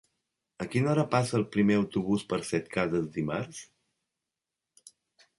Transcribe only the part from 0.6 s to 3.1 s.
A quina hora passa el primer autobús per Setcases